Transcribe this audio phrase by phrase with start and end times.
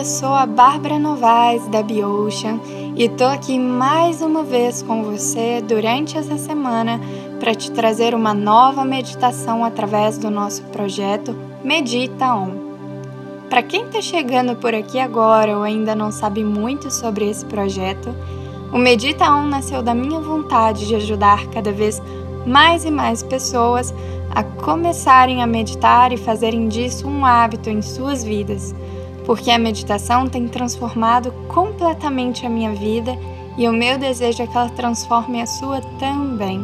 [0.00, 2.58] eu sou a Bárbara Novaes da Biocean
[2.96, 6.98] e tô aqui mais uma vez com você durante essa semana
[7.38, 12.48] para te trazer uma nova meditação através do nosso projeto Medita On.
[13.50, 18.08] Para quem está chegando por aqui agora ou ainda não sabe muito sobre esse projeto,
[18.72, 22.00] o Medita On nasceu da minha vontade de ajudar cada vez
[22.46, 23.92] mais e mais pessoas
[24.34, 28.74] a começarem a meditar e fazerem disso um hábito em suas vidas
[29.30, 33.16] porque a meditação tem transformado completamente a minha vida
[33.56, 36.60] e o meu desejo é que ela transforme a sua também.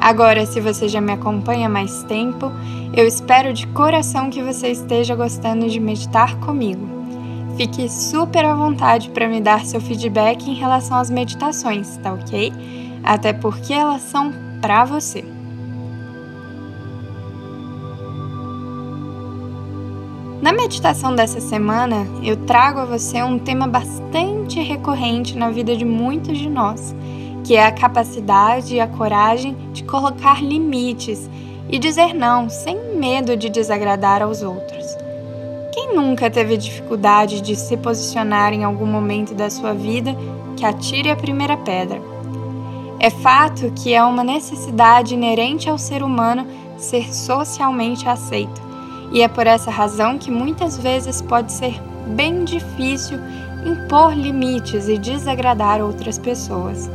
[0.00, 2.52] Agora, se você já me acompanha há mais tempo,
[2.94, 6.88] eu espero de coração que você esteja gostando de meditar comigo.
[7.56, 12.52] Fique super à vontade para me dar seu feedback em relação às meditações, tá ok?
[13.02, 15.37] Até porque elas são para você.
[20.48, 25.84] Na meditação dessa semana, eu trago a você um tema bastante recorrente na vida de
[25.84, 26.96] muitos de nós,
[27.44, 31.28] que é a capacidade e a coragem de colocar limites
[31.68, 34.86] e dizer não sem medo de desagradar aos outros.
[35.70, 40.16] Quem nunca teve dificuldade de se posicionar em algum momento da sua vida
[40.56, 42.00] que atire a primeira pedra?
[42.98, 46.46] É fato que é uma necessidade inerente ao ser humano
[46.78, 48.67] ser socialmente aceito
[49.12, 53.18] e é por essa razão que muitas vezes pode ser bem difícil
[53.64, 56.90] impor limites e desagradar outras pessoas.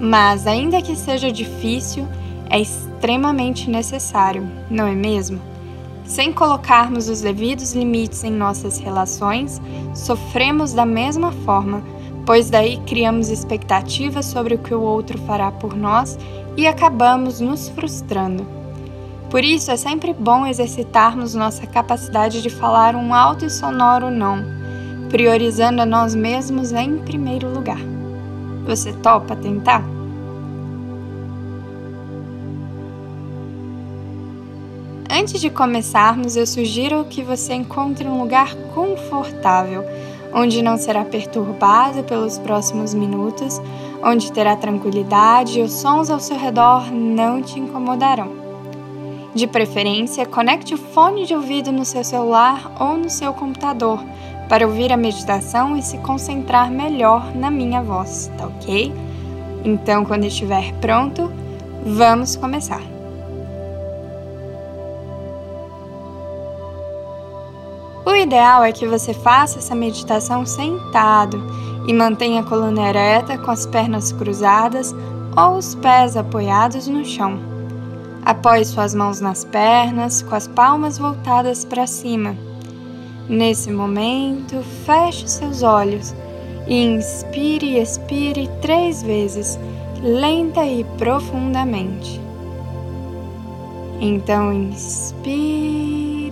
[0.00, 2.06] Mas, ainda que seja difícil,
[2.50, 5.40] é extremamente necessário, não é mesmo?
[6.04, 9.60] Sem colocarmos os devidos limites em nossas relações,
[9.94, 11.82] sofremos da mesma forma,
[12.24, 16.16] pois daí criamos expectativas sobre o que o outro fará por nós
[16.56, 18.55] e acabamos nos frustrando.
[19.36, 24.42] Por isso, é sempre bom exercitarmos nossa capacidade de falar um alto e sonoro não,
[25.10, 27.76] priorizando a nós mesmos em primeiro lugar.
[28.64, 29.84] Você topa tentar?
[35.10, 39.84] Antes de começarmos, eu sugiro que você encontre um lugar confortável,
[40.32, 43.60] onde não será perturbado pelos próximos minutos,
[44.02, 48.45] onde terá tranquilidade e os sons ao seu redor não te incomodarão.
[49.36, 54.02] De preferência, conecte o fone de ouvido no seu celular ou no seu computador
[54.48, 58.90] para ouvir a meditação e se concentrar melhor na minha voz, tá ok?
[59.62, 61.30] Então, quando estiver pronto,
[61.84, 62.80] vamos começar.
[68.06, 71.46] O ideal é que você faça essa meditação sentado
[71.86, 74.94] e mantenha a coluna ereta com as pernas cruzadas
[75.36, 77.55] ou os pés apoiados no chão.
[78.26, 82.36] Apoie suas mãos nas pernas, com as palmas voltadas para cima.
[83.28, 86.12] Nesse momento, feche seus olhos
[86.66, 89.56] e inspire e expire três vezes,
[90.02, 92.20] lenta e profundamente.
[94.00, 96.28] Então, inspire,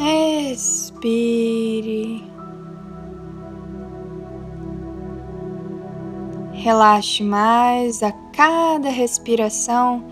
[0.00, 0.98] expire.
[6.54, 10.02] Relaxe mais a cada respiração,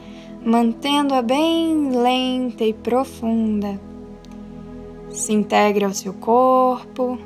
[0.45, 3.86] mantendo-a bem lenta e profunda
[5.17, 7.19] se integre ao seu corpo,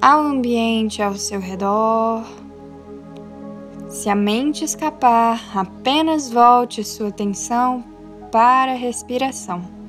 [0.00, 2.22] ao ambiente ao seu redor.
[3.88, 7.84] Se a mente escapar, apenas volte sua atenção
[8.32, 9.83] para a respiração.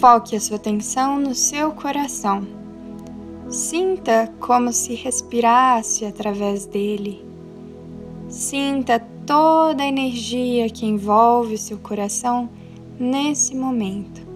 [0.00, 2.48] Foque a sua atenção no seu coração.
[3.50, 7.22] Sinta como se respirasse através dele.
[8.26, 12.48] Sinta toda a energia que envolve seu coração
[12.98, 14.29] nesse momento.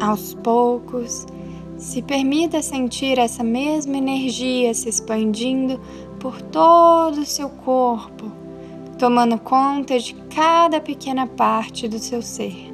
[0.00, 1.26] Aos poucos,
[1.76, 5.78] se permita sentir essa mesma energia se expandindo
[6.18, 8.32] por todo o seu corpo,
[8.98, 12.69] tomando conta de cada pequena parte do seu ser.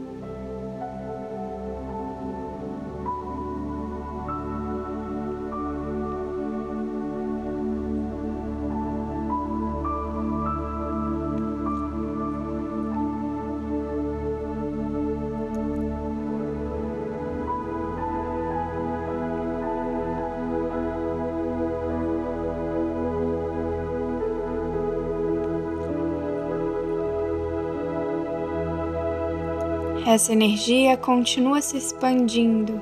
[30.07, 32.81] Essa energia continua se expandindo,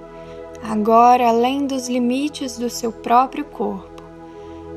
[0.62, 4.02] agora além dos limites do seu próprio corpo,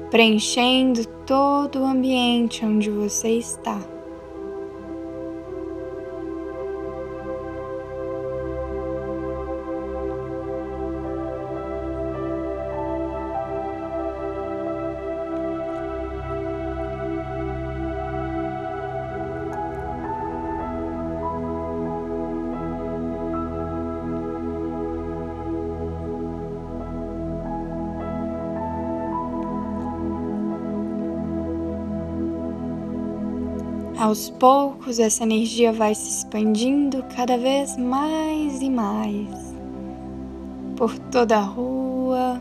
[0.10, 3.78] preenchendo todo o ambiente onde você está.
[34.00, 39.56] Aos poucos, essa energia vai se expandindo cada vez mais e mais
[40.76, 42.40] por toda a rua,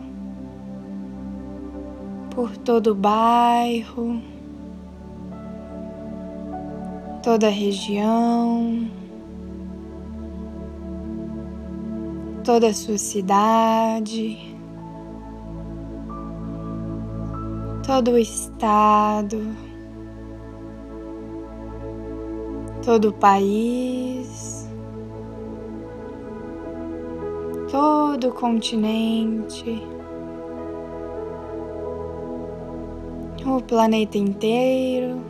[2.35, 4.21] por todo o bairro,
[7.23, 8.91] toda a região,
[12.45, 14.55] toda a sua cidade,
[17.83, 19.66] todo o estado.
[22.87, 24.71] Todo o país,
[27.69, 29.83] todo o continente,
[33.45, 35.21] o planeta inteiro,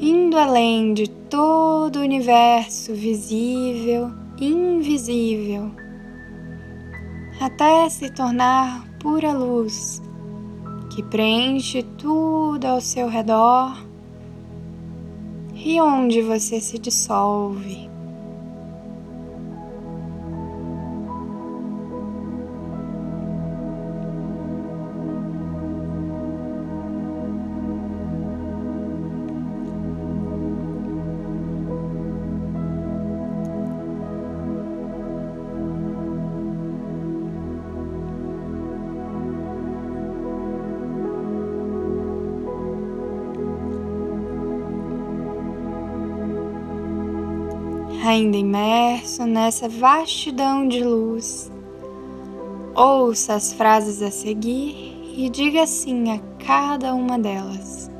[0.00, 5.70] indo além de todo o universo visível e invisível,
[7.38, 10.00] até se tornar pura luz
[10.96, 13.76] que preenche tudo ao seu redor
[15.54, 17.90] e onde você se dissolve.
[48.04, 51.50] Ainda imerso nessa vastidão de luz.
[52.74, 57.90] Ouça as frases a seguir e diga sim a cada uma delas.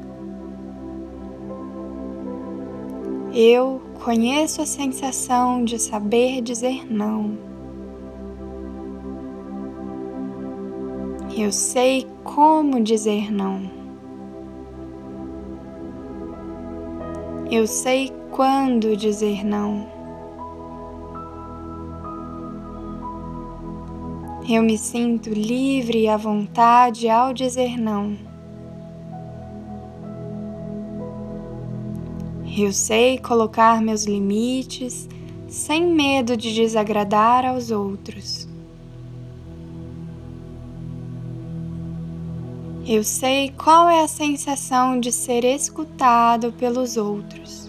[3.32, 7.36] Eu conheço a sensação de saber dizer não.
[11.36, 13.70] Eu sei como dizer não.
[17.50, 19.86] Eu sei quando dizer não.
[24.48, 28.16] Eu me sinto livre e à vontade ao dizer não.
[32.56, 35.08] Eu sei colocar meus limites
[35.48, 38.48] sem medo de desagradar aos outros.
[42.86, 47.65] Eu sei qual é a sensação de ser escutado pelos outros.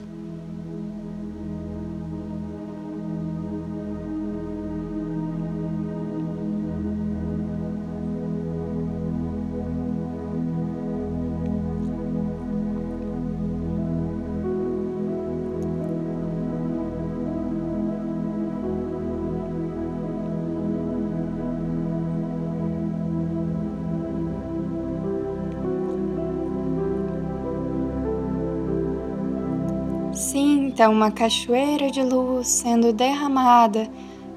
[30.78, 33.90] Sinta uma cachoeira de luz sendo derramada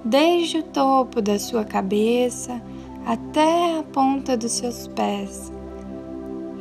[0.02, 2.62] desde o topo da sua cabeça
[3.04, 5.52] até a ponta dos seus pés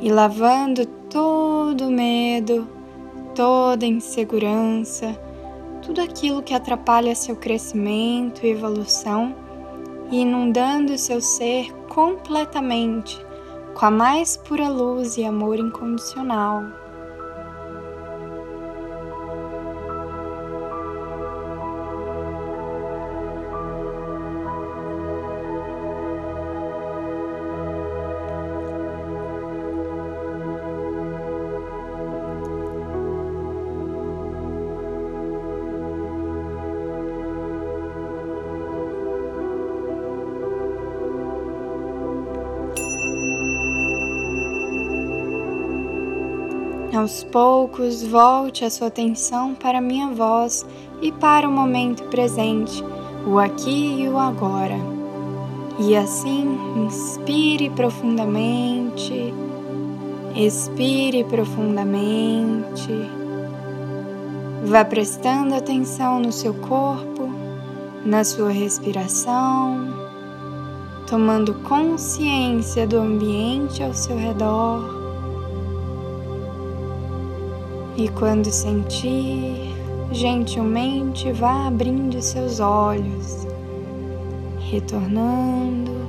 [0.02, 2.68] e lavando todo medo,
[3.34, 5.18] toda insegurança,
[5.80, 9.34] tudo aquilo que atrapalha seu crescimento e evolução
[10.10, 13.18] e inundando seu ser completamente
[13.72, 16.79] com a mais pura luz e amor incondicional.
[46.92, 50.66] Aos poucos, volte a sua atenção para a minha voz
[51.00, 52.82] e para o momento presente,
[53.24, 54.74] o aqui e o agora.
[55.78, 59.32] E assim, inspire profundamente,
[60.34, 62.92] expire profundamente.
[64.64, 67.30] Vá prestando atenção no seu corpo,
[68.04, 69.94] na sua respiração,
[71.06, 74.99] tomando consciência do ambiente ao seu redor
[78.04, 79.74] e quando sentir,
[80.10, 83.46] gentilmente vá abrindo seus olhos,
[84.70, 86.08] retornando,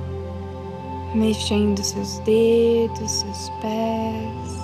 [1.14, 4.62] mexendo seus dedos, seus pés.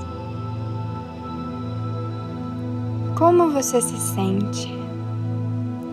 [3.19, 4.73] Como você se sente?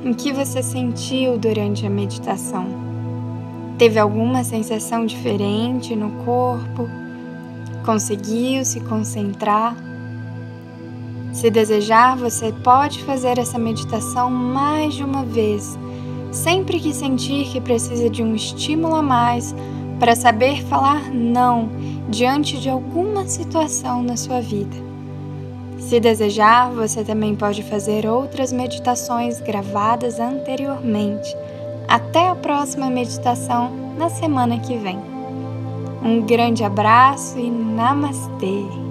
[0.05, 2.65] O que você sentiu durante a meditação?
[3.77, 6.87] Teve alguma sensação diferente no corpo?
[7.83, 9.75] Conseguiu se concentrar?
[11.35, 15.77] Se desejar, você pode fazer essa meditação mais de uma vez,
[16.31, 19.53] sempre que sentir que precisa de um estímulo a mais
[19.99, 21.69] para saber falar não
[22.07, 24.77] diante de alguma situação na sua vida.
[25.77, 31.35] Se desejar, você também pode fazer outras meditações gravadas anteriormente.
[31.85, 34.97] Até a próxima meditação na semana que vem.
[36.01, 38.84] Um grande abraço e namastê!